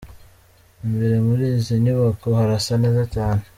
[0.85, 3.41] Imbere muri izi nyubako harasa neza cyane.